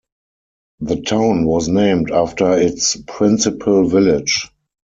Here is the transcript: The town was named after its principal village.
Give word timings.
The 0.79 0.99
town 1.03 1.45
was 1.45 1.67
named 1.67 2.09
after 2.09 2.53
its 2.53 2.97
principal 3.05 3.87
village. 3.87 4.49